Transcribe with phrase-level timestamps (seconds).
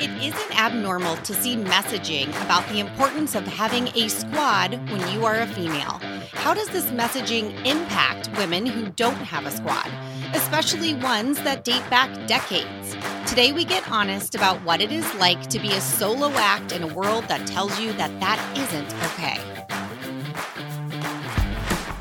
[0.00, 5.26] It isn't abnormal to see messaging about the importance of having a squad when you
[5.26, 6.00] are a female.
[6.34, 9.90] How does this messaging impact women who don't have a squad,
[10.34, 12.96] especially ones that date back decades?
[13.26, 16.84] Today, we get honest about what it is like to be a solo act in
[16.84, 19.40] a world that tells you that that isn't okay.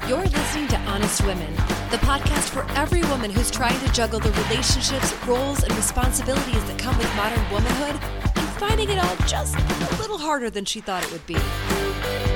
[0.08, 1.52] You're listening to Honest Women,
[1.92, 6.78] the podcast for every woman who's trying to juggle the relationships, roles, and responsibilities that
[6.78, 7.96] come with modern womanhood
[8.36, 11.40] and finding it all just a little harder than she thought it would be.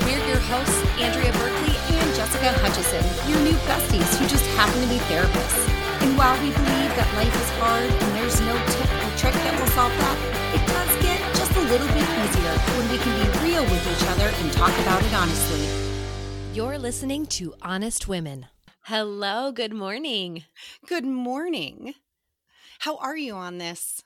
[0.08, 4.88] We're your hosts, Andrea Berkeley and Jessica Hutchison, your new besties who just happen to
[4.88, 5.68] be therapists.
[6.00, 9.52] And while we believe that life is hard and there's no tip or trick that
[9.60, 10.18] will solve that,
[10.56, 14.08] it does get just a little bit easier when we can be real with each
[14.16, 15.68] other and talk about it honestly.
[16.56, 18.48] You're listening to Honest Women.
[18.86, 20.44] Hello, good morning.
[20.88, 21.94] Good morning.
[22.80, 24.02] How are you on this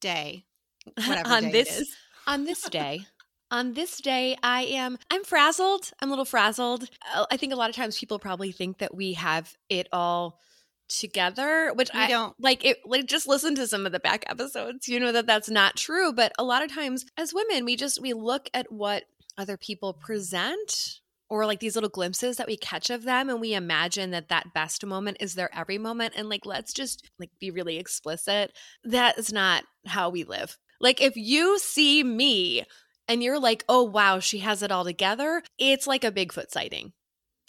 [0.00, 0.44] day?
[1.06, 1.96] Whatever on day this
[2.26, 3.06] on this day.
[3.52, 5.92] On this day, I am I'm frazzled.
[6.00, 6.88] I'm a little frazzled.
[7.14, 10.40] Uh, I think a lot of times people probably think that we have it all
[10.88, 12.34] together, which We I don't.
[12.40, 14.88] like it like just listen to some of the back episodes.
[14.88, 18.00] You know that that's not true, but a lot of times as women, we just
[18.02, 19.04] we look at what
[19.38, 23.54] other people present or like these little glimpses that we catch of them and we
[23.54, 27.50] imagine that that best moment is their every moment and like let's just like be
[27.50, 28.52] really explicit
[28.84, 30.56] that is not how we live.
[30.80, 32.64] Like if you see me
[33.08, 36.92] and you're like oh wow she has it all together it's like a bigfoot sighting.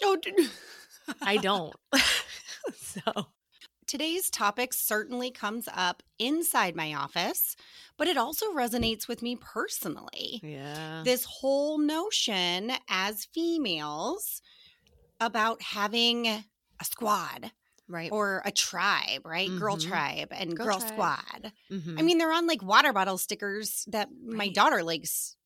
[0.04, 0.18] Oh,
[1.22, 1.76] i don't.
[2.76, 3.28] So
[3.88, 7.56] Today's topic certainly comes up inside my office,
[7.98, 10.44] but it also resonates with me personally.
[10.44, 14.42] yeah This whole notion as females
[15.22, 16.44] about having a
[16.84, 17.52] squad
[17.88, 19.56] right or a tribe, right?
[19.56, 19.78] Girl Mhm.
[19.78, 20.82] tribe and Girl girl, tribe.
[20.82, 21.54] squad.
[21.72, 22.00] Mhm.
[22.00, 25.38] I mean, they're on like water bottle stickers that my daughter likes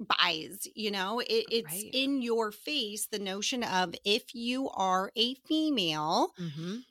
[0.00, 1.20] buys, you know?
[1.20, 1.94] It, it's Right.
[1.94, 6.82] in your face the notion of if you are a female, Mhm.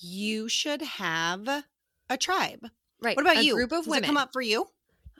[0.00, 1.48] You should have
[2.08, 2.66] a tribe.
[3.02, 3.54] right What about a you?
[3.54, 4.68] group of Does women come up for you?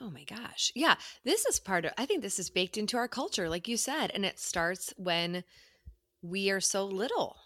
[0.00, 0.72] Oh my gosh.
[0.74, 0.96] Yeah.
[1.24, 4.10] This is part of, I think this is baked into our culture, like you said.
[4.12, 5.44] And it starts when
[6.20, 7.36] we are so little.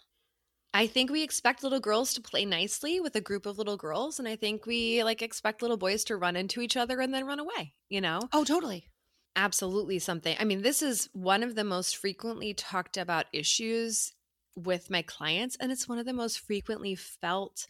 [0.73, 4.19] I think we expect little girls to play nicely with a group of little girls.
[4.19, 7.25] And I think we like expect little boys to run into each other and then
[7.25, 8.19] run away, you know?
[8.33, 8.87] Oh, totally.
[9.35, 10.35] Absolutely something.
[10.39, 14.13] I mean, this is one of the most frequently talked about issues
[14.55, 15.55] with my clients.
[15.59, 17.67] And it's one of the most frequently felt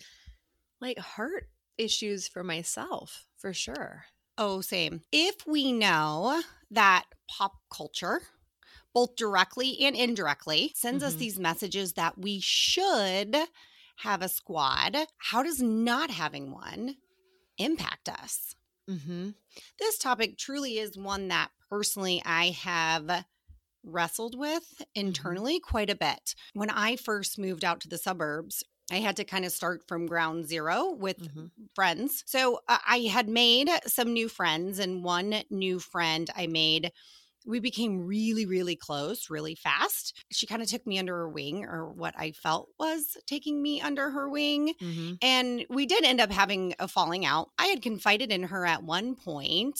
[0.81, 4.05] like heart issues for myself, for sure.
[4.37, 5.01] Oh, same.
[5.11, 6.41] If we know
[6.71, 8.21] that pop culture,
[8.93, 11.19] both directly and indirectly, sends us Mhm.
[11.19, 13.35] these messages that we should
[13.97, 16.97] have a squad, how does not having one
[17.57, 18.55] impact us?
[18.89, 19.31] Mm-hmm.
[19.77, 23.25] This topic truly is one that personally I have
[23.83, 26.35] wrestled with internally quite a bit.
[26.53, 30.07] When I first moved out to the suburbs, I had to kind of start from
[30.07, 31.51] ground zero with Mhm.
[31.75, 32.23] friends.
[32.25, 36.91] So uh, I had made some new friends, and one new friend I made,
[37.45, 40.13] we became really, really close really fast.
[40.31, 43.79] She kind of took me under her wing, or what I felt was taking me
[43.79, 44.73] under her wing.
[44.81, 45.13] Mm-hmm.
[45.21, 47.51] And we did end up having a falling out.
[47.57, 49.79] I had confided in her at one point,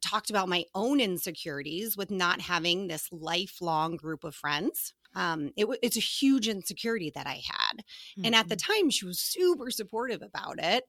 [0.00, 4.94] talked about my own insecurities with not having this lifelong group of friends.
[5.14, 7.82] Um, it, it's a huge insecurity that I had.
[8.22, 8.56] And at the Mm-hmm.
[8.56, 10.84] time, she was super supportive about it.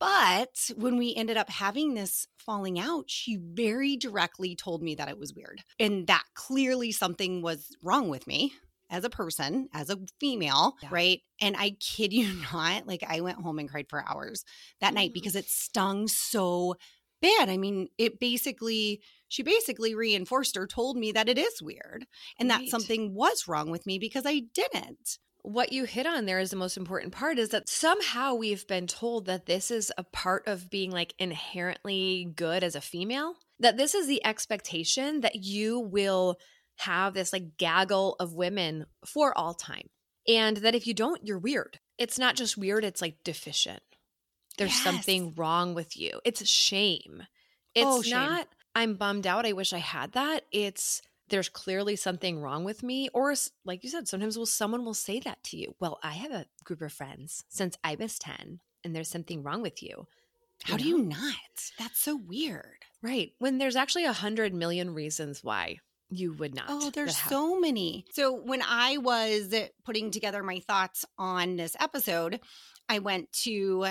[0.00, 5.08] But when we ended up having this falling out, she very directly told me that
[5.08, 8.54] it was weird and that clearly something was wrong with me.
[8.88, 10.92] as a person, as a female, Yeah.
[10.92, 11.20] right?
[11.40, 14.44] And I kid you not, like I went home and cried for hours
[14.80, 15.12] that night Mm.
[15.12, 16.76] because it stung so
[17.28, 17.48] bad.
[17.48, 22.06] I mean, it basically, she basically reinforced or told me that it is weird
[22.38, 25.18] and that something was wrong with me because I didn't.
[25.42, 28.88] what you hit on there is the most important part is that somehow we've been
[28.88, 33.76] told that this is a part of being like inherently good as a female that
[33.76, 36.36] this is the expectation that you will
[36.78, 39.86] have this like gaggle of women for all time
[40.26, 43.80] and that if you don't you're weird it's not just weird it's like deficient
[44.58, 44.82] there's Yes.
[44.84, 47.26] something wrong with you it's shame oh,
[47.74, 48.12] it's Oh, shame.
[48.12, 52.82] not i'm bummed out i wish i had that it's there's clearly something wrong with
[52.82, 56.12] me or like you said sometimes will someone will say that to you well i
[56.12, 60.06] have a group of friends since i was 10 and there's something wrong with you
[60.64, 60.96] How do know?
[60.96, 61.34] you not?
[61.78, 62.84] That's so weird.
[63.02, 67.16] right when there's actually a hundred million reasons why you would oh, not Oh, there's
[67.16, 68.04] so many.
[68.12, 69.52] So when I was
[69.84, 72.38] putting together my thoughts on this episode,
[72.88, 73.88] I went to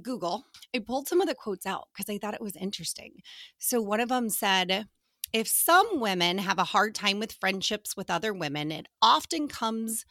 [0.00, 0.46] Google.
[0.74, 3.22] I pulled some of the quotes out because I thought it was interesting.
[3.58, 4.86] So one of them said,
[5.32, 10.04] if some women have a hard time with friendships with other women, it often comes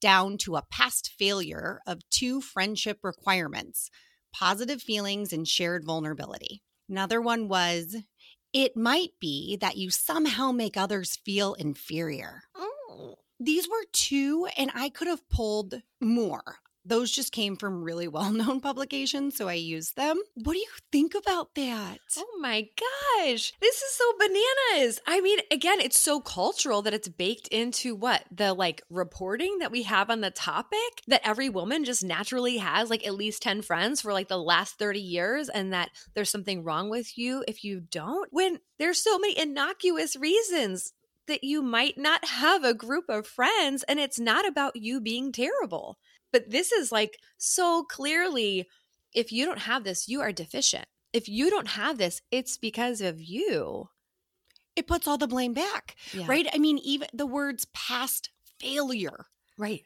[0.00, 3.90] down to a past failure of two friendship requirements
[4.32, 6.62] positive feelings and shared vulnerability.
[6.88, 7.96] Another one was,
[8.52, 12.42] it might be that you somehow make others feel inferior.
[12.54, 13.16] Oh.
[13.40, 16.56] These were two, and I could have pulled more.
[16.88, 20.16] Those just came from really well known publications, so I used them.
[20.34, 21.98] What do you think about that?
[22.16, 23.52] Oh my gosh.
[23.60, 25.00] This is so bananas.
[25.06, 28.24] I mean, again, it's so cultural that it's baked into what?
[28.30, 32.88] The like reporting that we have on the topic that every woman just naturally has
[32.88, 36.64] like at least 10 friends for like the last 30 years and that there's something
[36.64, 38.28] wrong with you if you don't.
[38.32, 40.94] When there's so many innocuous reasons
[41.26, 45.30] that you might not have a group of friends and it's not about you being
[45.30, 45.98] terrible.
[46.32, 48.68] But this is like so clearly
[49.14, 50.86] if you don't have this, you are deficient.
[51.12, 53.88] If you don't have this, it's because of you.
[54.76, 56.26] It puts all the blame back, Yeah.
[56.28, 56.46] right?
[56.52, 58.30] I mean, even the words past
[58.60, 59.26] failure.
[59.56, 59.82] Right.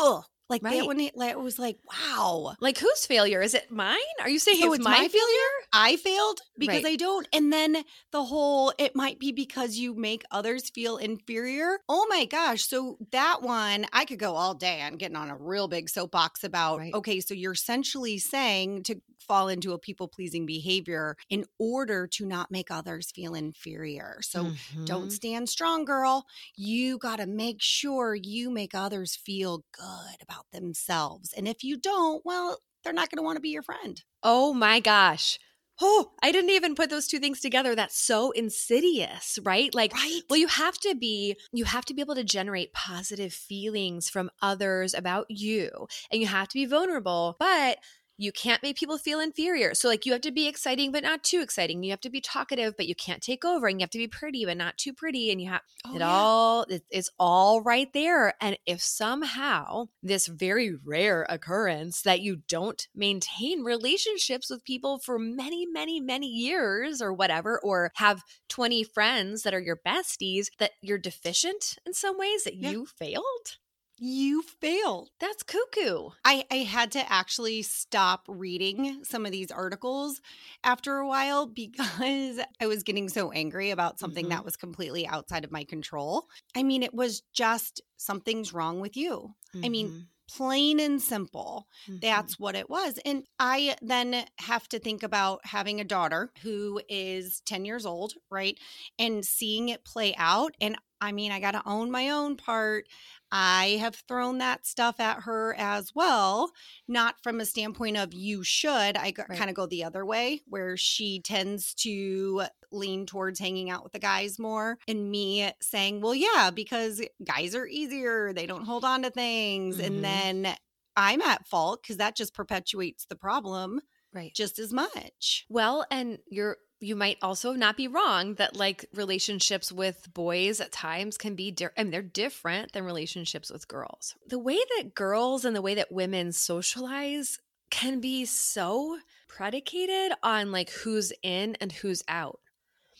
[0.00, 0.24] Ugh.
[0.52, 0.78] Like Right.
[0.78, 2.54] that when it, like, it was like, wow.
[2.60, 3.40] Like whose failure?
[3.42, 3.98] Is it mine?
[4.20, 5.66] Are you saying So it's, it's my, my failure?
[5.74, 6.86] I failed because Right.
[6.86, 7.26] I don't.
[7.32, 11.78] And then the whole, it might be because you make others feel inferior.
[11.88, 12.64] Oh my gosh.
[12.66, 16.44] So that one, I could go all day on getting on a real big soapbox
[16.44, 16.94] about, Right.
[16.94, 22.26] okay, so you're essentially saying to fall into a people pleasing behavior in order to
[22.26, 24.18] not make others feel inferior.
[24.22, 24.82] So Mhm.
[24.86, 26.26] don't stand strong, girl.
[26.56, 31.32] You got to make sure you make others feel good about themselves.
[31.36, 34.02] And if you don't, well, they're not going to want to be your friend.
[34.22, 35.38] Oh my gosh.
[35.80, 37.74] Oh, I didn't even put those two things together.
[37.74, 39.74] That's so insidious, right?
[39.74, 40.20] Like, Right.
[40.28, 44.30] well, you have to be, you have to be able to generate positive feelings from
[44.40, 47.78] others about you, and you have to be vulnerable, but
[48.18, 49.74] you can't make people feel inferior.
[49.74, 51.82] So, like, you have to be exciting, but not too exciting.
[51.82, 54.06] You have to be talkative, but you can't take over, and you have to be
[54.08, 55.30] pretty, but not too pretty.
[55.30, 56.08] And you have Oh, it yeah.
[56.08, 58.34] all, it- it's all right there.
[58.40, 65.18] And if somehow this very rare occurrence that you don't maintain relationships with people for
[65.18, 70.72] many, many, many years or whatever, or have 20 friends that are your besties, that
[70.80, 72.70] you're deficient in some ways, that Yeah.
[72.70, 73.58] you failed,
[74.04, 75.10] You failed.
[75.20, 76.10] that's cuckoo.
[76.24, 80.20] I, I had to actually stop reading some of these articles
[80.64, 84.30] after a while because I was getting so angry about something Mhm.
[84.30, 86.26] that was completely outside of my control.
[86.56, 89.34] I mean, it was just something's wrong with you.
[89.64, 91.68] I mean, plain and simple.
[91.88, 92.00] Mhm.
[92.00, 92.98] That's what it was.
[93.04, 98.14] And I then have to think about having a daughter who is 10 years old,
[98.30, 98.58] right?
[98.98, 100.56] And seeing it play out.
[100.60, 102.86] And I mean, I got to own my own part.
[103.30, 106.52] I have thrown that stuff at her as well,
[106.86, 108.96] not from a standpoint of you should.
[108.96, 109.38] I Right.
[109.38, 113.92] kind of go the other way where she tends to lean towards hanging out with
[113.92, 118.32] the guys more and me saying, well, yeah, because guys are easier.
[118.32, 119.78] They don't hold on to things.
[119.78, 119.86] Mhm.
[119.86, 120.54] And then
[120.96, 123.80] I'm at fault because that just perpetuates the problem
[124.12, 124.34] right.
[124.34, 125.46] just as much.
[125.48, 130.72] Well, and you're you might also not be wrong that like relationships with boys at
[130.72, 134.16] times can be different I mean they're different than relationships with girls.
[134.28, 137.38] The way that girls and the way that women socialize
[137.70, 142.40] can be so predicated on like who's in and who's out.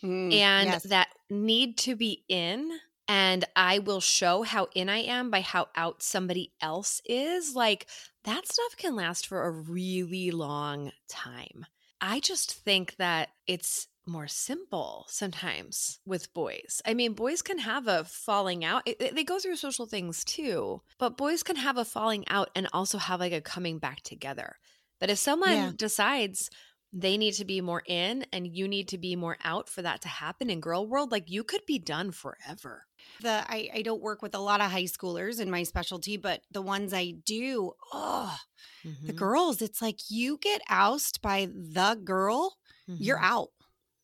[0.03, 0.83] Mm, and yes.
[0.85, 2.71] that need to be in
[3.13, 7.55] and I will show how in I am by how out somebody else is.
[7.55, 7.87] Like
[8.25, 11.67] that stuff can last for a really long time.
[12.01, 16.81] I just think that it's more simple sometimes with boys.
[16.87, 18.83] I mean, boys can have a falling out.
[18.87, 22.49] It, it- they go through social things too, but boys can have a falling out
[22.57, 24.57] and also have like a coming back together.
[25.01, 25.73] But if someone Yeah.
[25.77, 26.49] decides
[26.93, 30.03] they need to be more in and you need to be more out for that
[30.03, 32.87] to happen in girl world, like you could be done forever.
[33.21, 36.43] The I, I don't work with a lot of high schoolers in my specialty, but
[36.51, 38.37] the ones I do, oh,
[39.07, 39.15] the Mhm.
[39.15, 42.57] girls, it's like you get ousted by the girl,
[42.99, 43.23] you're Mhm.
[43.23, 43.51] out.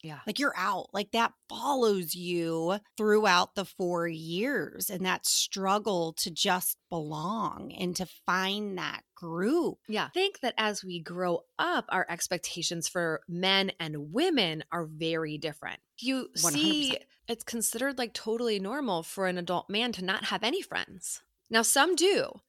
[0.09, 0.21] Yeah.
[0.27, 0.88] Like you're out.
[0.95, 7.95] Like that follows you throughout the four years and that struggle to just belong and
[7.97, 9.77] to find that group.
[9.87, 10.07] Yeah.
[10.07, 15.37] I think that as we grow up, our expectations for men and women are very
[15.37, 15.81] different.
[15.99, 16.53] You 100%.
[16.53, 16.99] see,
[17.29, 21.21] it's considered like totally normal for an adult man to not have any friends.
[21.50, 22.41] Now, some do.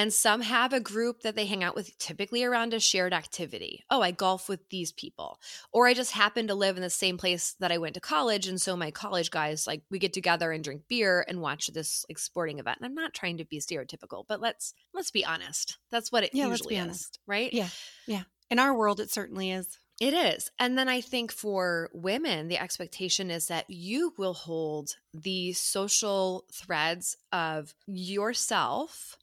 [0.00, 3.84] And some have a group that they hang out with, typically around a shared activity.
[3.90, 5.38] Oh, I golf with these people.
[5.72, 8.48] Or I just happen to live in the same place that I went to college.
[8.48, 12.06] And so my college guys, like, we get together and drink beer and watch this
[12.08, 12.78] like sporting event.
[12.80, 15.76] And I'm not trying to be stereotypical, but let's let's be honest.
[15.90, 16.84] That's what it Yeah, let's usually be is.
[16.84, 17.18] honest.
[17.26, 17.52] Right?
[17.52, 17.68] Yeah.
[18.06, 18.22] Yeah.
[18.48, 19.78] In our world, it certainly is.
[20.00, 20.50] It is.
[20.58, 26.46] And then I think for women, the expectation is that you will hold the social
[26.50, 29.18] threads of yourself,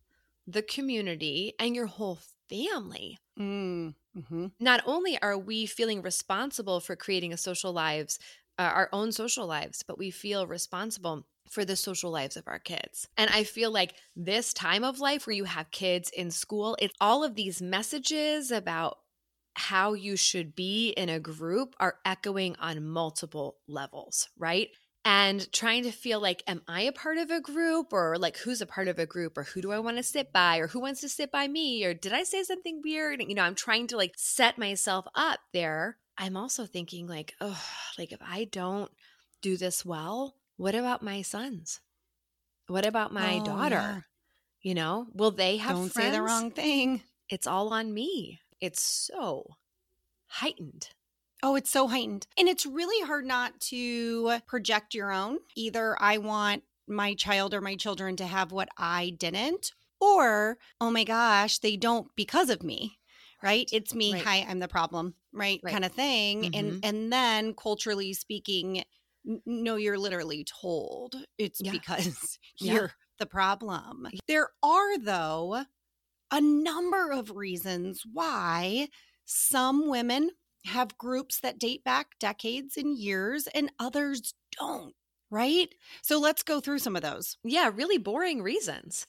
[0.48, 3.20] the community, and your whole family.
[3.39, 3.94] Mm,
[4.27, 8.18] hmm Not only are we feeling responsible for creating a social lives,
[8.58, 12.60] uh, our own social lives, but we feel responsible for the social lives of our
[12.60, 13.08] kids.
[13.18, 16.94] And I feel like this time of life where you have kids in school, it's
[17.00, 18.98] all of these messages about
[19.56, 24.70] how you should be in a group are echoing on multiple levels, right?
[25.10, 28.60] And trying to feel like, am I a part of a group or like who's
[28.60, 30.82] a part of a group or who do I want to sit by or who
[30.82, 33.24] wants to sit by me or did I say something weird?
[33.26, 35.96] You know, I'm trying to like set myself up there.
[36.18, 37.58] I'm also thinking like, oh,
[37.98, 38.92] like if I don't
[39.42, 41.80] do this well, what about my sons?
[42.68, 43.76] What about my Oh, daughter?
[43.76, 44.00] yeah.
[44.62, 46.10] You know, will they have Don't friends?
[46.10, 47.02] say the wrong thing.
[47.30, 48.42] It's all on me.
[48.60, 49.56] It's so
[50.26, 50.90] heightened.
[51.44, 52.27] Oh, it's so heightened.
[52.38, 55.39] And it's really hard not to project your own.
[55.56, 60.89] Either I want my child or my children to have what I didn't, or oh
[60.89, 62.98] my gosh, they don't because of me.
[63.44, 63.70] Right?
[63.72, 64.24] It's me, Right.
[64.24, 65.60] hi, I'm the problem, right?
[65.62, 65.72] Right.
[65.72, 66.56] Kind of thing.
[66.56, 66.79] And mm-hmm.
[66.82, 68.84] and then culturally speaking,
[69.46, 71.72] no, you're literally told it's Yeah.
[71.72, 72.74] because Yeah.
[72.74, 74.08] you're the problem.
[74.27, 75.65] There are though
[76.32, 78.89] a number of reasons why
[79.25, 80.32] some women
[80.66, 84.94] have groups that date back decades and years and others don't,
[85.30, 85.74] right?
[86.02, 87.38] So let's go through some of those.
[87.44, 89.08] Yeah, really boring reasons.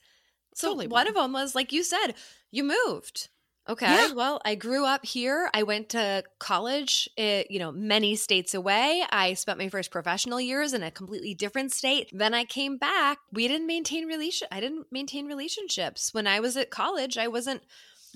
[0.55, 1.09] So Totally one boring.
[1.09, 2.14] of them was like you said,
[2.50, 3.28] you moved.
[3.69, 3.87] Okay.
[3.87, 4.14] Yeah.
[4.14, 5.50] Well, I grew up here.
[5.52, 9.05] I went to college, eh, you know, many states away.
[9.11, 12.09] I spent my first professional years in a completely different state.
[12.11, 13.19] Then I came back.
[13.31, 14.49] We didn't maintain relation.
[14.50, 17.19] I didn't maintain relationships when I was at college.
[17.19, 17.62] I wasn't.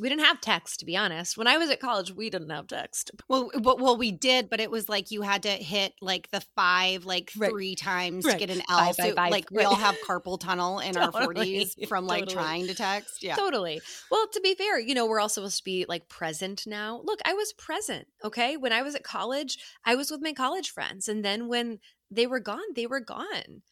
[0.01, 1.37] We didn't have text, to be honest.
[1.37, 3.11] When I was at college, we didn't have text.
[3.29, 6.41] Well, well, well, we did, but it was like you had to hit like the
[6.57, 7.51] five, like Right.
[7.51, 8.33] three times Right.
[8.33, 8.79] to get an L.
[8.79, 12.35] Five, so, five, like, we all have carpal tunnel in our 40s from like Totally.
[12.43, 13.23] trying to text.
[13.23, 13.35] Yeah.
[13.37, 13.81] Totally.
[14.11, 17.01] Well, to be fair, you know, we're all supposed to be like present now.
[17.05, 18.07] Look, I was present.
[18.25, 18.57] Okay.
[18.57, 21.09] When I was at college, I was with my college friends.
[21.09, 21.79] And then when
[22.11, 23.63] they were gone, they were gone.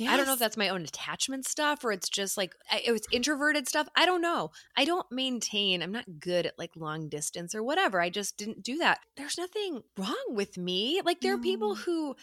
[0.00, 2.92] I don't know if that's my own attachment stuff or it's just like I- it
[2.92, 3.88] was introverted stuff.
[3.96, 4.50] I don't know.
[4.76, 8.00] I don't maintain, I'm not good at like long distance or whatever.
[8.00, 9.00] I just didn't do that.
[9.16, 11.00] There's nothing wrong with me.
[11.04, 12.14] Like there are people who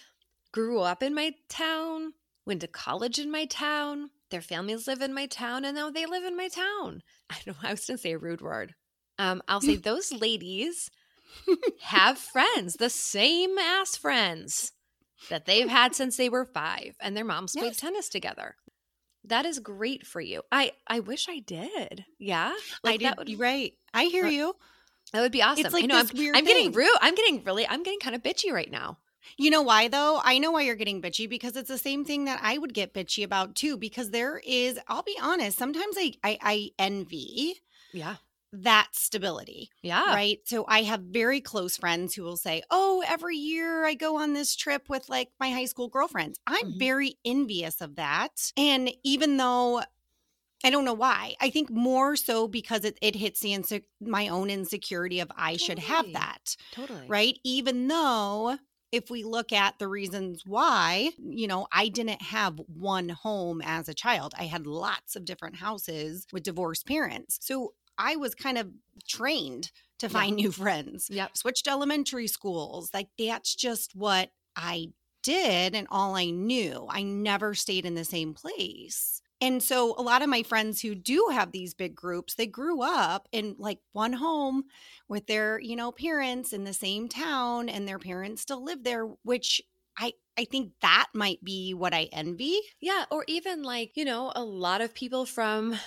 [0.54, 2.14] grew up in my town,
[2.46, 6.06] went to college in my town, their families live in my town, and now they
[6.06, 7.02] live in my town.
[7.30, 8.74] I know I was gonna say a rude word.
[9.20, 10.90] Um, I'll say those ladies
[11.82, 14.72] have friends, the same ass friends
[15.30, 18.56] that they've had since they were five, and their moms played tennis together.
[19.26, 20.44] That is great for you.
[20.52, 22.06] I I wish I did.
[22.20, 23.08] Yeah, I like did.
[23.08, 23.74] that would right.
[23.94, 24.56] I hear you.
[25.14, 25.66] that would be awesome.
[25.66, 26.98] It's like I know this I'm, weird I'm getting rude.
[27.02, 27.68] I'm getting really.
[27.68, 29.00] I'm getting kind of bitchy right now.
[29.38, 30.20] You know why though?
[30.24, 32.94] I know why you're getting bitchy because it's the same thing that I would get
[32.94, 33.78] bitchy about too.
[33.78, 37.56] Because there is, I'll be honest, sometimes I I, I envy
[37.92, 38.18] Yeah,
[38.64, 40.40] that stability, yeah, right?
[40.46, 44.34] So I have very close friends who will say, "Oh, every year I go on
[44.34, 46.80] this trip with like my high school girlfriends." I'm Mhm.
[46.80, 49.84] very envious of that, and even though.
[50.64, 51.36] I don't know why.
[51.40, 55.58] I think more so because it, it hits the inse- my own insecurity of I
[55.58, 57.08] should have that totally.
[57.08, 57.38] right?
[57.44, 58.58] Even though
[58.92, 63.90] if we look at the reasons why, you know, I didn't have one home as
[63.90, 67.38] a child, I had lots of different houses with divorced parents.
[67.42, 68.70] So I was kind of
[69.08, 71.10] trained to find new friends.
[71.10, 71.38] Yep.
[71.38, 72.92] Switched elementary schools.
[72.94, 74.90] Like that's just what I
[75.24, 76.86] did and all I knew.
[76.90, 79.22] I never stayed in the same place.
[79.42, 82.82] And so a lot of my friends who do have these big groups, they grew
[82.82, 84.64] up in like one home
[85.08, 89.06] with their, you know, parents in the same town and their parents still live there,
[89.24, 89.62] which
[89.98, 92.60] I I think that might be what I envy.
[92.82, 95.78] Yeah, or even like, you know, a lot of people from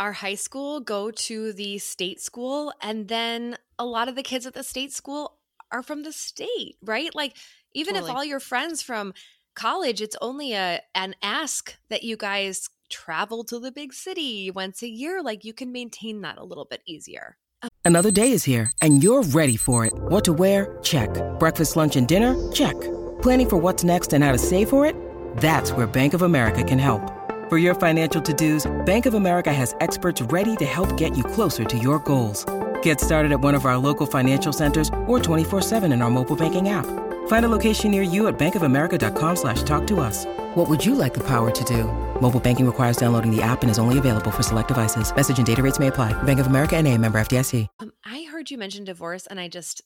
[0.00, 4.46] our high school go to the state school and then a lot of the kids
[4.46, 5.36] at the state school
[5.70, 7.14] are from the state, right?
[7.14, 7.36] Like
[7.74, 8.10] even Totally.
[8.10, 9.12] if all your friends from
[9.54, 14.82] college, it's only a an ask that you guys travel to the big city once
[14.82, 17.36] a year, like you can maintain that a little bit easier.
[17.84, 19.92] Another day is here, and you're ready for it.
[19.94, 20.78] What to wear?
[20.82, 21.10] Check.
[21.38, 22.34] Breakfast, lunch, and dinner?
[22.52, 22.80] Check.
[23.22, 24.96] Planning for what's next and how to save for it?
[25.36, 27.19] That's where Bank of America can help.
[27.50, 31.24] For your financial to dos, Bank of America has experts ready to help get you
[31.24, 32.44] closer to your goals.
[32.80, 36.68] Get started at one of our local financial centers or 24-7 in our mobile banking
[36.68, 36.86] app.
[37.26, 40.26] Find a location near you at bankofamerica.com slash talk to us.
[40.54, 41.86] What would you like the power to do?
[42.20, 45.12] Mobile banking requires downloading the app and is only available for select devices.
[45.12, 46.12] Message and data rates may apply.
[46.22, 47.66] Bank of America and a member FDIC.
[47.80, 49.82] Um, I heard you mention divorce and I just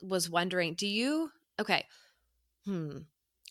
[0.00, 1.84] was wondering, do you okay.
[2.64, 2.98] Hmm.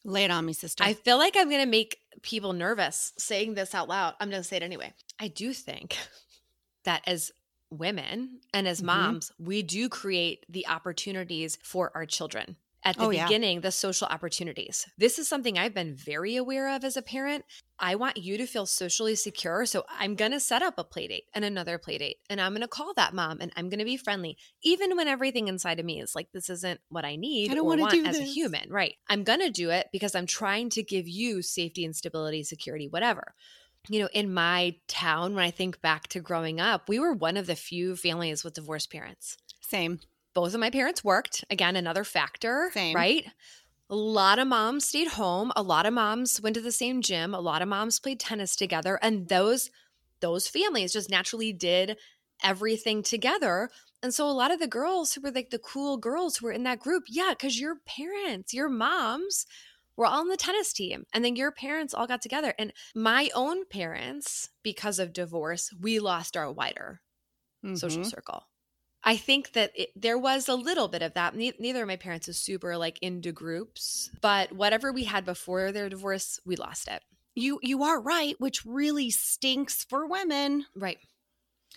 [0.06, 0.86] Lay it on me, sister.
[0.86, 4.16] I feel like I'm going to make people nervous saying this out loud.
[4.20, 4.94] I'm going to say it anyway.
[5.20, 5.98] I do think
[6.84, 7.32] that as
[7.70, 8.86] women and as Mhm.
[8.86, 12.56] moms, we do create the opportunities for our children.
[12.88, 13.26] At the Oh, yeah.
[13.26, 14.86] beginning, the social opportunities.
[14.98, 17.44] This is something I've been very aware of as a parent.
[17.80, 19.66] I want you to feel socially secure.
[19.66, 22.18] So I'm going to set up a play date and another play date.
[22.30, 25.08] And I'm going to call that mom and I'm going to be friendly, even when
[25.08, 27.92] everything inside of me is like, this isn't what I need I don't or want
[27.92, 28.70] do as a human.
[28.72, 28.96] Right.
[29.10, 32.88] I'm going to do it because I'm trying to give you safety and stability, security,
[32.88, 33.36] whatever.
[33.90, 37.38] You know, in my town, when I think back to growing up, we were one
[37.38, 40.00] of the few families with divorced parents Same.
[40.38, 41.44] Both of my parents worked.
[41.50, 42.94] Again, another factor, Same.
[42.94, 43.26] right?
[43.90, 45.52] A lot of moms stayed home.
[45.56, 47.34] A lot of moms went to the same gym.
[47.34, 49.72] A lot of moms played tennis together, and those
[50.20, 51.98] those families just naturally did
[52.44, 53.72] everything together.
[54.04, 56.52] And so a lot of the girls who were like the cool girls who were
[56.52, 59.48] in that group, yeah, because your parents, your moms
[59.96, 61.06] were all on the tennis team.
[61.14, 62.54] And then your parents all got together.
[62.60, 67.02] And my own parents, because of divorce, we lost our wider
[67.74, 68.06] social Mhm.
[68.06, 68.44] circle.
[69.08, 71.34] I think that it, there was a little bit of that.
[71.34, 75.72] Ne- neither of my parents is super like into groups, but whatever we had before
[75.72, 77.02] their divorce, we lost it.
[77.34, 80.66] You you are right, which really stinks for women.
[80.76, 80.98] Right.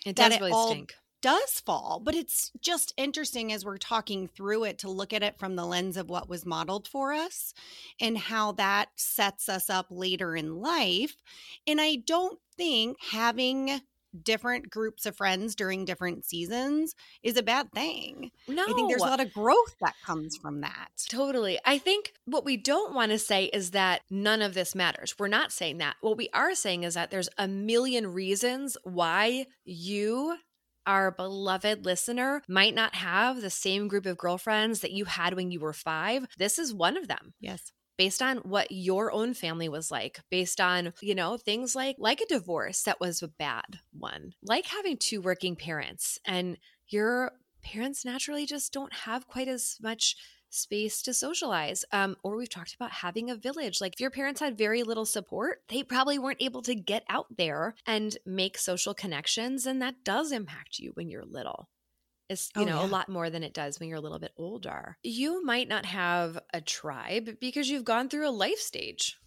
[0.05, 0.93] It does it really all stink.
[1.21, 5.39] does fall, but it's just interesting as we're talking through it to look at it
[5.39, 7.53] from the lens of what was modeled for us
[8.01, 11.15] and how that sets us up later in life.
[11.65, 13.79] And I don't think having
[14.23, 18.31] different groups of friends during different seasons is a bad thing.
[18.47, 20.89] No, I think there's a lot of growth that comes from that.
[21.09, 21.59] Totally.
[21.65, 25.15] I think what we don't want to say is that none of this matters.
[25.17, 25.95] We're not saying that.
[26.01, 30.37] What we are saying is that there's a million reasons why you,
[30.85, 35.51] our beloved listener, might not have the same group of girlfriends that you had when
[35.51, 36.27] you were five.
[36.37, 37.71] This is one of them Yes.
[37.97, 42.21] Based on what your own family was like based on you know things like like
[42.21, 47.31] a divorce that was a bad one like having two working parents and your
[47.63, 50.15] parents naturally just don't have quite as much
[50.51, 53.79] space to socialize um, or we've talked about having a village.
[53.79, 57.27] Like if your parents had very little support they probably weren't able to get out
[57.37, 61.69] there and make social connections and that does impact you when you're little
[62.31, 64.33] it's you Oh, know a lot more than it does when you're a little bit
[64.37, 64.97] older.
[65.03, 69.17] You might not have a tribe because you've gone through a life stage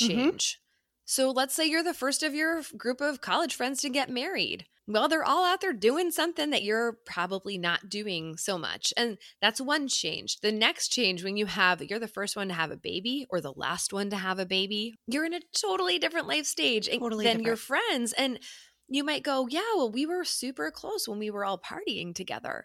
[0.00, 0.30] Mhm.
[0.30, 0.60] change.
[1.06, 4.66] So let's say you're the first of your group of college friends to get married.
[4.86, 8.92] Well, they're all out there doing something that you're probably not doing so much.
[8.98, 10.40] And that's one change.
[10.40, 13.40] The next change, when you have, you're the first one to have a baby or
[13.40, 17.24] the last one to have a baby, you're in a totally different life stage Totally
[17.24, 18.12] than your friends.
[18.12, 18.38] And
[18.94, 22.64] you might go, yeah, well, we were super close when we were all partying together.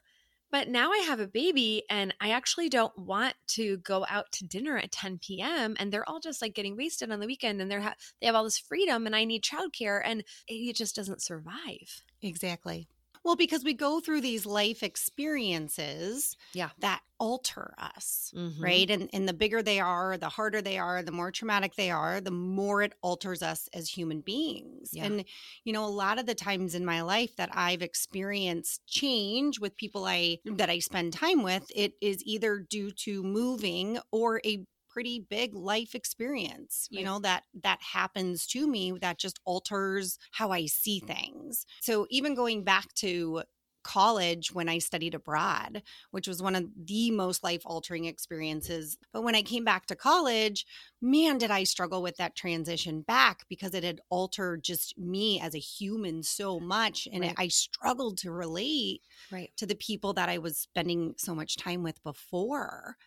[0.51, 4.45] But now I have a baby and I actually don't want to go out to
[4.45, 5.75] dinner at 10 p.m.
[5.79, 8.35] and they're all just like getting wasted on the weekend and they're ha- they have
[8.35, 12.03] all this freedom and I need childcare and it just doesn't survive.
[12.21, 12.87] Exactly.
[13.25, 16.71] Well, because we go through these life experiences Yeah.
[16.77, 18.59] that alter us, Mhm.
[18.61, 18.89] right?
[18.89, 22.21] And and the bigger they are, the harder they are, the more traumatic they are,
[22.21, 24.91] the more it alters us as human beings.
[24.91, 25.01] Yeah.
[25.01, 25.25] And
[25.65, 29.75] you know, a lot of the times in my life that I've experienced change with
[29.75, 34.65] people I that I spend time with, it is either due to moving or a
[34.89, 37.05] pretty big life experience you Right.
[37.05, 42.35] know that that happens to me that just alters how i see things so even
[42.35, 43.43] going back to
[43.81, 48.97] college when I studied abroad, which was one of the most life altering experiences.
[49.13, 50.65] But when I came back to college,
[51.01, 55.55] man, did I struggle with that transition back because it had altered just me as
[55.55, 57.07] a human so much.
[57.11, 57.31] And Right.
[57.31, 59.53] it, I struggled to relate Right.
[59.57, 62.97] to the people that I was spending so much time with before.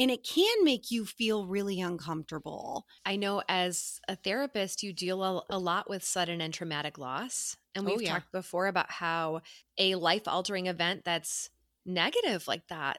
[0.00, 2.86] And it can make you feel really uncomfortable.
[3.04, 7.54] I know as a therapist, you deal a, lot with sudden and traumatic loss.
[7.74, 8.14] And Oh, we've yeah.
[8.14, 9.42] talked before about how
[9.76, 11.50] a life altering event that's
[11.84, 12.98] negative like that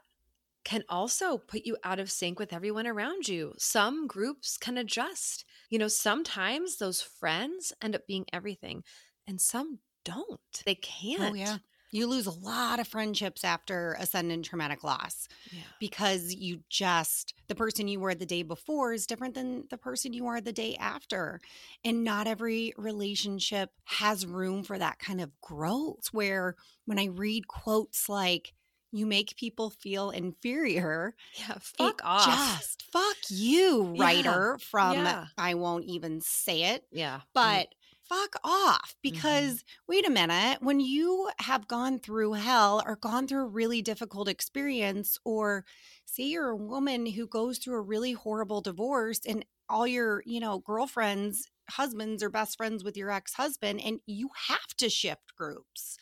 [0.64, 3.56] can also put you out of sync with everyone around you.
[3.58, 5.44] Some groups can adjust.
[5.72, 8.84] You know, sometimes those friends end up being everything,
[9.26, 10.40] and some don't.
[10.68, 11.32] They oh, can't.
[11.32, 11.58] Oh, yeah.
[11.92, 15.28] You lose a lot of friendships after a sudden and traumatic loss.
[15.52, 15.60] Yeah.
[15.80, 20.14] because you just the person you were the day before is different than the person
[20.14, 21.42] you are the day after
[21.84, 27.48] and not every relationship has room for that kind of growth where when i read
[27.48, 28.54] quotes like
[28.94, 31.56] you make people feel inferior Yeah.
[31.60, 32.26] Fuck off.
[32.26, 34.02] just fuck you Yeah.
[34.04, 35.26] writer from Yeah.
[35.38, 37.18] i won't even say it yeah.
[37.18, 37.22] Mm.
[37.34, 37.68] but
[38.12, 39.54] fuck off Mm-hmm.
[39.54, 43.82] because wait a minute when you have gone through hell or gone through a really
[43.82, 45.66] difficult experience or
[46.06, 50.40] say you're a woman who goes through a really horrible divorce and all your you
[50.40, 55.98] know girlfriends husbands or best friends with your ex-husband and you have to shift groups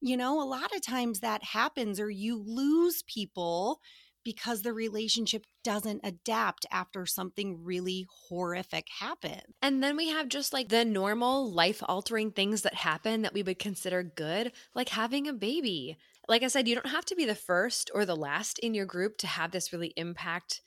[0.00, 3.80] you know a lot of times that happens or you lose people
[4.26, 10.52] because the relationship doesn't adapt after something really horrific happens And then we have just
[10.52, 15.28] like the normal life altering things that happen that we would consider good, like having
[15.28, 15.96] a baby.
[16.26, 18.84] Like I said, you don't have to be the first or the last in your
[18.84, 20.60] group to have this really impact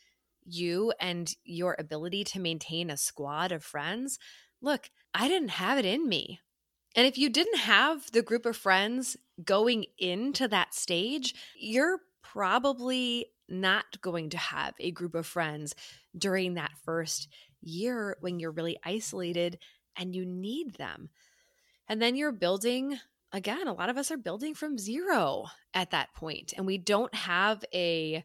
[0.45, 4.19] you and your ability to maintain a squad of friends.
[4.61, 6.39] Look, I didn't have it in me.
[6.95, 11.99] And if you didn't have the group of friends going into that stage, you're
[12.33, 15.73] probably not going to have a group of friends
[16.17, 17.27] during that first
[17.61, 19.57] year when you're really isolated
[19.97, 21.09] and you need them.
[21.87, 22.97] And then you're building,
[23.31, 27.13] again, a lot of us are building from zero at that point, and we don't
[27.15, 28.23] have a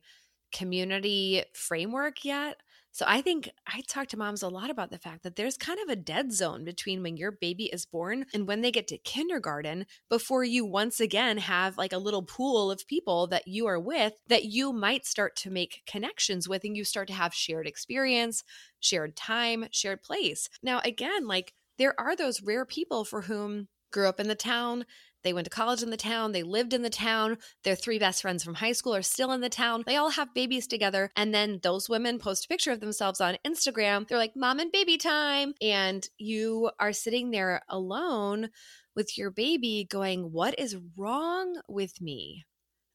[0.53, 2.59] community framework yet.
[2.94, 5.80] So I think I talk to moms a lot about the fact that there's kind
[5.80, 8.98] of a dead zone between when your baby is born and when they get to
[8.98, 13.80] kindergarten before you once again have like a little pool of people that you are
[13.80, 17.66] with that you might start to make connections with and you start to have shared
[17.66, 18.44] experience,
[18.78, 20.48] shared time, shared place.
[20.62, 24.87] Now again, like there are those rare people for whom grew up in the town,
[25.24, 28.22] they went to college in the town, they lived in the town, their three best
[28.22, 29.82] friends from high school are still in the town.
[29.87, 31.10] They all have babies together.
[31.16, 34.06] And then those women post a picture of themselves on Instagram.
[34.06, 35.54] They're like, mom and baby time.
[35.60, 38.50] And you are sitting there alone
[38.94, 42.44] with your baby going, What is wrong with me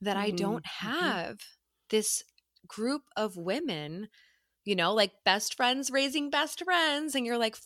[0.01, 0.71] that I don't Mhm.
[0.81, 1.39] have
[1.89, 2.23] this
[2.67, 4.09] group of women,
[4.65, 7.15] you know, like best friends raising best friends?
[7.15, 7.57] And you're like,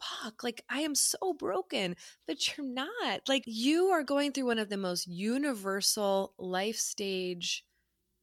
[0.00, 3.20] fuck, like I am so broken, but you're not.
[3.28, 7.64] Like you are going through one of the most universal life stage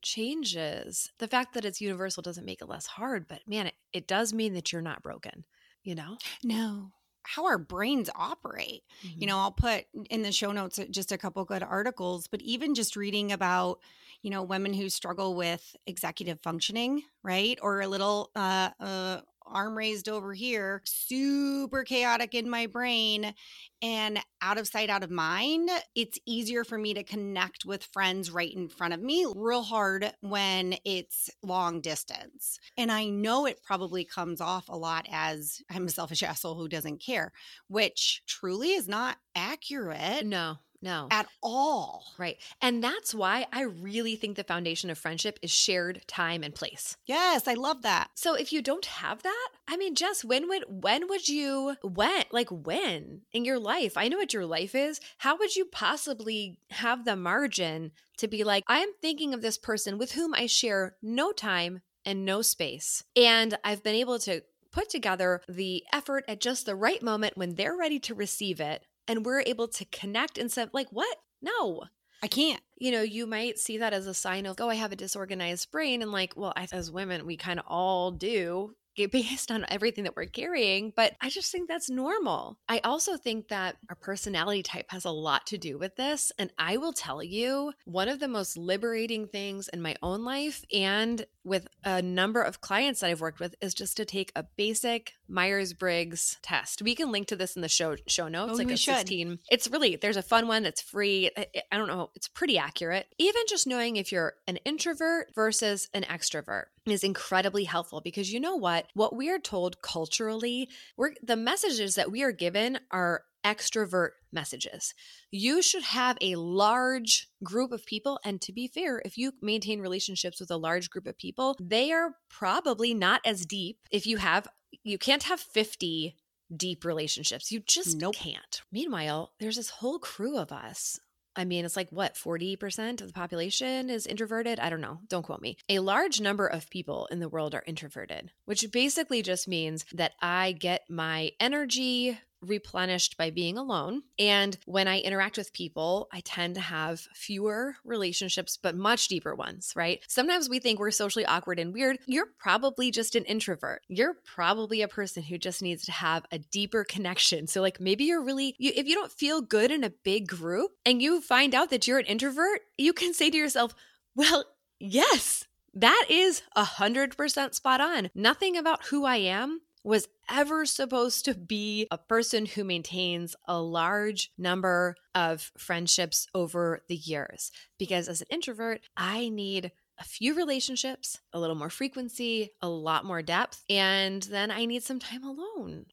[0.02, 1.12] changes.
[1.20, 4.34] The fact that it's universal doesn't make it less hard, but man, it, it does
[4.34, 5.46] mean that you're not broken,
[5.84, 6.18] you know?
[6.44, 6.92] No.
[7.26, 8.84] How our brains operate.
[9.02, 12.42] You know, I'll put in the show notes uh, just a couple good articles, but
[12.42, 13.80] even just reading about,
[14.22, 17.58] you know, women who struggle with executive functioning, right?
[17.62, 23.34] Or a little uh, uh arm raised over here, super chaotic in my brain
[23.82, 25.70] and out of sight, out of mind.
[25.96, 30.14] It's easier for me to connect with friends right in front of me, real hard
[30.22, 32.60] when it's long distance.
[32.78, 36.68] And I know it probably comes off a lot as I'm a selfish asshole who
[36.68, 37.32] doesn't care,
[37.68, 41.08] which truly is not accurate No, no.
[41.10, 42.04] at all.
[42.18, 42.38] Right.
[42.62, 46.98] And that's why I really think the foundation of friendship is shared time and place.
[47.06, 48.10] Yes, I love that.
[48.16, 52.24] So if you don't have that, I mean, Jess, when would when would you when
[52.32, 53.98] like when in your life?
[53.98, 55.00] I know what your life is.
[55.18, 59.58] How would you possibly have the margin to be like, I am thinking of this
[59.58, 64.42] person with whom I share no time and no space, and I've been able to
[64.74, 68.84] put together the effort at just the right moment when they're ready to receive it,
[69.08, 71.18] and we're able to connect and say, like, what?
[71.42, 71.84] No,
[72.22, 72.62] I can't.
[72.78, 75.72] you know, you might see that as a sign of, oh, I have a disorganized
[75.72, 76.02] brain.
[76.02, 78.76] And like, well, I, as women, we kind of all do
[79.12, 82.58] based on everything that we're carrying, but I just think that's normal.
[82.68, 86.32] I also think that our personality type has a lot to do with this.
[86.38, 90.64] And I will tell you, one of the most liberating things in my own life
[90.74, 94.44] and with a number of clients that I've worked with is just to take a
[94.56, 96.82] basic Myers Briggs test.
[96.82, 98.54] We can link to this in the show show notes.
[98.54, 98.96] Oh, like we a should.
[98.98, 99.40] 16.
[99.50, 101.32] It's really there's a fun one that's free.
[101.36, 102.12] I, I don't know.
[102.16, 103.08] It's pretty accurate.
[103.18, 108.40] Even just knowing if you're an introvert versus an extrovert is incredibly helpful because you
[108.40, 108.88] know what?
[108.94, 114.94] What we are told culturally, we're the messages that we are given are extrovert messages.
[115.32, 118.20] You should have a large group of people.
[118.24, 121.92] And to be fair, if you maintain relationships with a large group of people, they
[121.92, 123.80] are probably not as deep.
[123.92, 124.48] If you have,
[124.84, 126.16] you can't have 50
[126.56, 127.52] deep relationships.
[127.52, 128.16] You just Nope.
[128.16, 128.62] can't.
[128.72, 131.00] Meanwhile, there's this whole crew of us.
[131.36, 134.60] I mean, it's like what, 40% of the population is introverted?
[134.60, 135.00] I don't know.
[135.08, 135.58] Don't quote me.
[135.70, 140.14] A large number of people in the world are introverted, which basically just means that
[140.22, 144.04] I get my energy replenished by being alone.
[144.20, 149.36] And when I interact with people, I tend to have fewer relationships, but much deeper
[149.36, 150.04] ones, right?
[150.08, 152.00] Sometimes we think we're socially awkward and weird.
[152.06, 153.82] You're probably just an introvert.
[153.88, 157.48] You're probably a person who just needs to have a deeper connection.
[157.48, 160.72] So, like, maybe you're really, you, if you don't feel good in a big group
[160.86, 163.74] and you find out that you're an introvert, you can say to yourself,
[164.16, 164.46] well,
[164.80, 168.10] yes, that is a hundred percent spot on.
[168.14, 173.60] Nothing about who I am was ever supposed to be a person who maintains a
[173.60, 177.52] large number of friendships over the years.
[177.78, 183.06] Because as an introvert, I need a few relationships, a little more frequency, a lot
[183.06, 185.86] more depth, and then I need some time alone.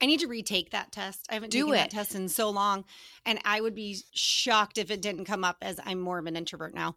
[0.00, 1.26] I need to retake that test.
[1.30, 2.84] I haven't Do taken that test in so long.
[3.24, 6.36] And I would be shocked if it didn't come up as I'm more of an
[6.36, 6.96] introvert now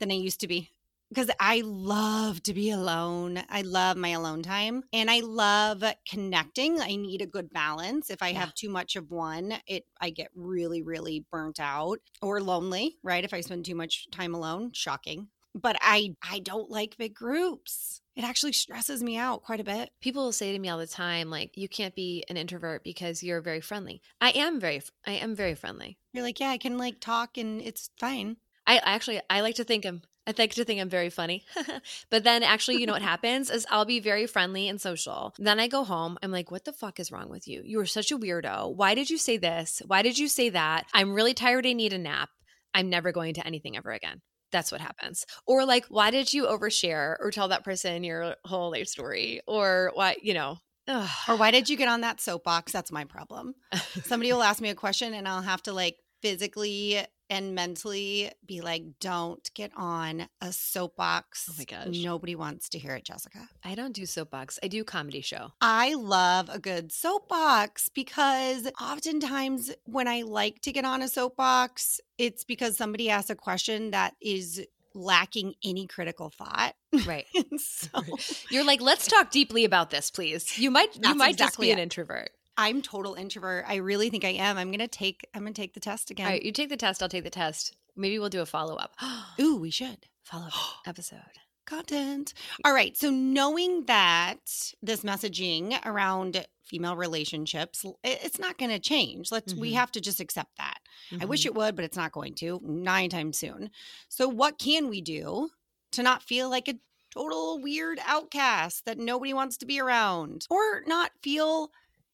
[0.00, 0.70] than I used to be.
[1.12, 3.42] Because I love to be alone.
[3.48, 6.80] I love my alone time and I love connecting.
[6.80, 8.10] I need a good balance.
[8.10, 8.38] If I Yeah.
[8.38, 13.24] have too much of one, it I get really, really burnt out or lonely, right?
[13.24, 15.30] If I spend too much time alone, shocking.
[15.52, 18.02] But I I don't like big groups.
[18.14, 19.90] It actually stresses me out quite a bit.
[20.00, 23.22] People will say to me all the time like you can't be an introvert because
[23.22, 24.00] you're very friendly.
[24.20, 25.98] I am very I am very friendly.
[26.12, 28.36] You're like, yeah, I can like talk and it's fine.
[28.66, 31.44] I actually I like to think I'm I like to think I'm very funny.
[32.10, 35.34] but then actually, you know what happens is I'll be very friendly and social.
[35.38, 37.62] Then I go home, I'm like, what the fuck is wrong with you?
[37.64, 38.74] You are such a weirdo.
[38.76, 39.82] Why did you say this?
[39.86, 40.86] Why did you say that?
[40.92, 42.28] I'm really tired, I need a nap.
[42.74, 44.20] I'm never going to anything ever again.
[44.52, 45.26] That's what happens.
[45.46, 49.40] Or like, why did you overshare or tell that person your whole life story?
[49.46, 50.58] Or why, you know.
[50.86, 51.08] ugh.
[51.28, 52.72] Or why did you get on that soapbox?
[52.72, 53.54] That's my problem.
[54.04, 58.60] Somebody will ask me a question and I'll have to like physically and mentally be
[58.60, 61.48] like, don't get on a oh soapbox.
[61.48, 62.02] Oh my gosh.
[62.02, 63.48] Nobody wants to hear it, Jessica.
[63.64, 64.58] I don't do soapbox.
[64.62, 65.52] I do comedy show.
[65.60, 72.00] I love a good soapbox because oftentimes when I like to get on a soapbox,
[72.18, 76.74] it's because somebody asks a question that is lacking any critical thought.
[77.06, 77.26] Right.
[77.58, 78.02] So
[78.50, 80.58] You're like, let's talk deeply about this, please.
[80.58, 82.30] You might you might exactly just be an introvert.
[82.60, 83.64] I'm total introvert.
[83.66, 84.58] I really think I am.
[84.58, 86.26] I'm gonna take I'm gonna take the test again.
[86.26, 87.74] All right, you take the test, I'll take the test.
[87.96, 88.94] Maybe we'll do a follow up.
[89.40, 90.06] Ooh, we should.
[90.22, 90.52] follow up
[90.86, 91.18] episode.
[91.66, 92.34] content.
[92.64, 92.96] All right.
[92.96, 94.38] So knowing that
[94.82, 99.30] this messaging around female relationships, it's not going to change.
[99.30, 99.76] Let's we Mhm.
[99.76, 100.78] have to just accept that.
[101.20, 101.46] I wish Mhm.
[101.46, 103.70] it would, but it's not going to nine times soon.
[104.08, 105.50] So what can we do
[105.92, 106.74] to not feel like a
[107.14, 111.70] total weird outcast that nobody wants to be around or not feel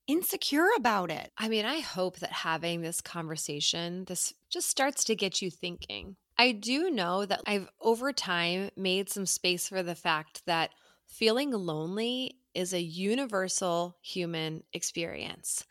[0.07, 1.33] insecure about it?
[1.37, 6.17] I mean, I hope that having this conversation, this just starts to get you thinking.
[6.39, 10.71] I do know that I've over time made some space for the fact that
[11.07, 15.65] feeling lonely is a universal human experience.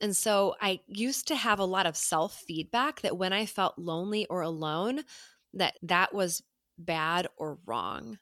[0.00, 3.78] And so I used to have a lot of self feedback that when I felt
[3.78, 5.04] lonely or alone,
[5.54, 6.42] that that was
[6.78, 8.18] bad or wrong.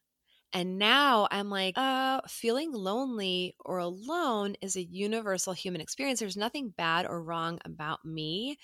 [0.52, 6.20] And now I'm like, uh, feeling lonely or alone is a universal human experience.
[6.20, 8.58] There's nothing bad or wrong about me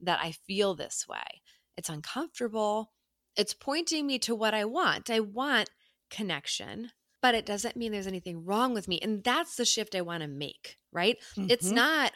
[0.00, 1.42] that I feel this way.
[1.76, 2.92] It's uncomfortable.
[3.36, 5.10] It's pointing me to what I want.
[5.10, 5.70] I want
[6.10, 6.90] connection,
[7.22, 9.00] but it doesn't mean there's anything wrong with me.
[9.00, 11.18] And that's the shift I want to make, right?
[11.48, 11.72] It's Mhm.
[11.72, 12.12] not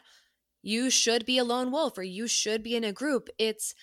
[0.63, 3.29] you should be a lone wolf or you should be in a group.
[3.39, 3.75] It's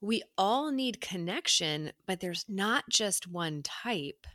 [0.00, 4.26] we all need connection, but there's not just one type.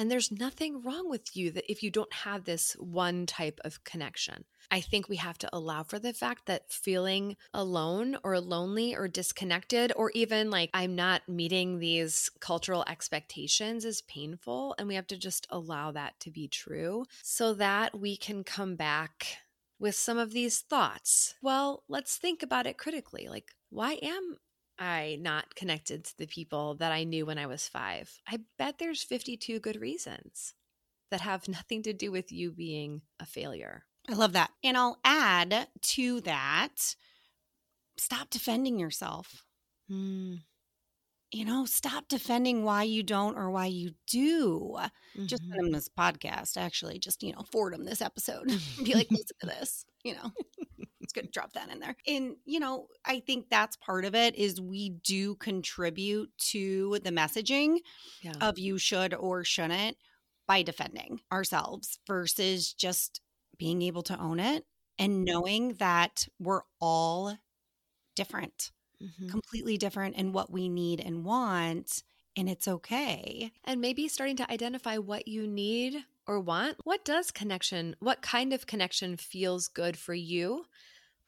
[0.00, 3.84] And there's nothing wrong with you that if you don't have this one type of
[3.84, 4.46] connection.
[4.70, 9.08] I think we have to allow for the fact that feeling alone or lonely or
[9.08, 14.74] disconnected, or even like I'm not meeting these cultural expectations is painful.
[14.78, 18.76] And we have to just allow that to be true so that we can come
[18.76, 19.26] back
[19.78, 21.34] with some of these thoughts.
[21.42, 23.28] Well, let's think about it critically.
[23.28, 24.38] Like, why am
[24.80, 28.10] I not connected to the people that I knew when I was five?
[28.26, 30.54] I bet there's 52 good reasons
[31.10, 33.84] that have nothing to do with you being a failure.
[34.08, 34.50] I love that.
[34.64, 36.96] And I'll add to that
[37.98, 39.44] stop defending yourself.
[39.90, 40.40] Mm.
[41.32, 44.76] You know, stop defending why you don't or why you do.
[44.78, 45.26] Mm-hmm.
[45.26, 46.98] Just send them this podcast, actually.
[46.98, 48.46] Just, you know, forward them this episode.
[48.84, 50.32] Be like, listen to this, you know
[51.10, 51.96] it's good to drop that in there.
[52.06, 57.10] And, you know, I think that's part of it is we do contribute to the
[57.10, 57.78] messaging
[58.22, 58.34] yeah.
[58.40, 59.96] of you should or shouldn't
[60.46, 63.20] by defending ourselves versus just
[63.58, 64.64] being able to own it
[64.98, 67.36] and knowing that we're all
[68.14, 68.70] different,
[69.02, 69.28] mm-hmm.
[69.30, 72.04] completely different in what we need and want.
[72.36, 73.50] And it's okay.
[73.64, 76.76] And maybe starting to identify what you need or want.
[76.84, 80.66] What does connection, what kind of connection feels good for you?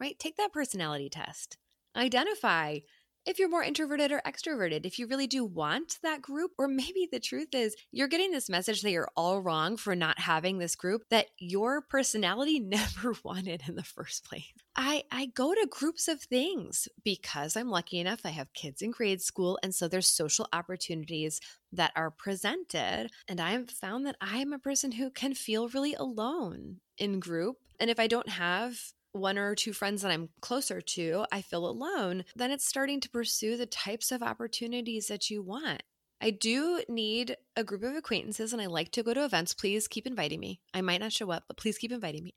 [0.03, 0.19] Right?
[0.19, 1.57] Take that personality test.
[1.97, 2.81] Identify
[3.25, 7.09] if you're more introverted or extroverted, if you really do want that group, or maybe
[7.13, 10.75] the truth is you're getting this message that you're all wrong for not having this
[10.75, 14.43] group that your personality never wanted in the first place.
[14.75, 18.91] I, I go to groups of things because I'm lucky enough I have kids in
[18.91, 19.57] grade school.
[19.63, 21.41] And so there's social opportunities
[21.73, 23.11] that are presented.
[23.29, 27.21] And I have found that I am a person who can feel really alone in
[27.21, 27.59] group.
[27.79, 28.81] And if I don't have
[29.13, 33.11] one or two friends that I'm closer to, I feel alone, then it's starting to
[33.11, 35.83] pursue the types of opportunities that you want.
[36.21, 39.55] I do need a group of acquaintances and I like to go to events.
[39.55, 40.61] Please keep inviting me.
[40.73, 42.33] I might not show up, but please keep inviting me.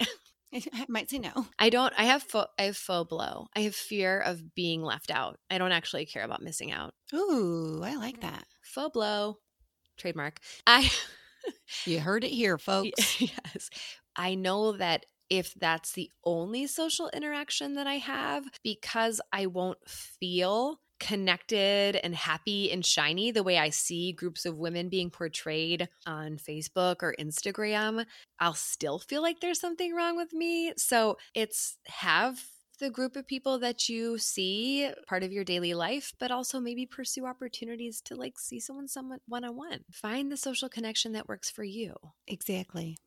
[0.52, 1.46] I might say no.
[1.60, 3.48] I don't I have fo- I have faux blow.
[3.56, 5.40] I have fear of being left out.
[5.52, 6.96] I don't actually care about missing out.
[7.14, 8.32] Ooh, I like mm-hmm.
[8.32, 8.46] that.
[8.64, 9.38] Faux blow.
[9.98, 10.40] Trademark.
[10.66, 10.92] I
[11.86, 13.22] You heard it here, folks.
[13.22, 13.70] yes.
[14.16, 19.80] I know that if that's the only social interaction that I have because I won't
[19.88, 25.90] feel connected and happy and shiny the way I see groups of women being portrayed
[26.06, 28.06] on Facebook or Instagram,
[28.40, 30.74] I'll still feel like there's something wrong with me.
[30.78, 32.42] So it's have
[32.80, 36.86] the group of people that you see part of your daily life but also maybe
[36.86, 39.82] pursue opportunities to like see someone someone one-on-one.
[39.92, 41.94] Find the social connection that works for you.
[42.28, 42.98] Exactly.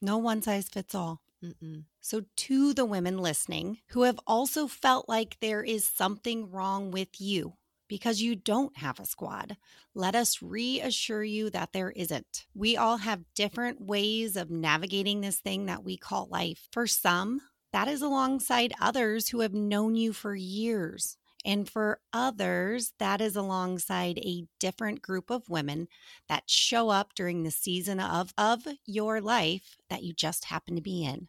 [0.00, 1.84] No one size fits all Mm-mm.
[2.00, 7.20] So, to the women listening who have also felt like there is something wrong with
[7.20, 7.54] you
[7.88, 9.56] because you don't have a squad,
[9.94, 12.46] let us reassure you that there isn't.
[12.54, 16.68] We all have different ways of navigating this thing that we call life.
[16.72, 17.40] For some,
[17.72, 21.16] that is alongside others who have known you for years.
[21.44, 25.88] And for others, that is alongside a different group of women
[26.28, 30.82] that show up during the season of, of your life that you just happen to
[30.82, 31.28] be in.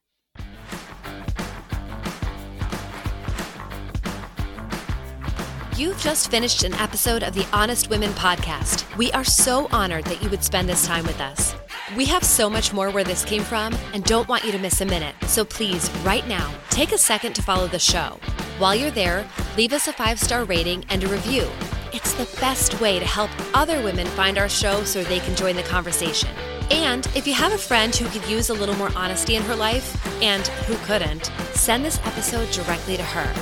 [5.75, 8.95] You've just finished an episode of the Honest Women podcast.
[8.95, 11.55] We are so honored that you would spend this time with us.
[11.97, 14.81] We have so much more where this came from and don't want you to miss
[14.81, 15.15] a minute.
[15.25, 18.19] So please, right now, take a second to follow the show.
[18.59, 21.49] While you're there, leave us a five star rating and a review.
[21.91, 25.55] It's the best way to help other women find our show so they can join
[25.55, 26.29] the conversation.
[26.71, 29.55] And if you have a friend who could use a little more honesty in her
[29.55, 33.33] life, and who couldn't, send this episode directly to her.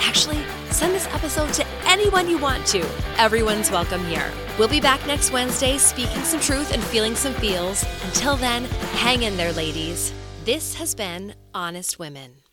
[0.00, 2.86] Actually, send this episode to anyone you want to.
[3.18, 4.30] Everyone's welcome here.
[4.58, 7.84] We'll be back next Wednesday speaking some truth and feeling some feels.
[8.04, 10.12] Until then, hang in there, ladies.
[10.44, 12.45] This has been Honest Women.